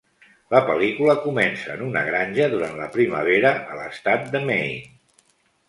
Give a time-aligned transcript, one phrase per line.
[0.53, 5.33] La pel·lícula comença en una granja durant la primavera, a l'estat de Maine.